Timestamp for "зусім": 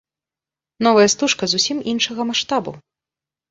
1.53-1.85